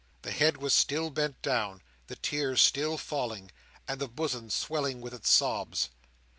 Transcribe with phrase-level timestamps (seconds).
[0.23, 3.51] The head was still bent down, the tears still falling,
[3.87, 5.89] and the bosom swelling with its sobs.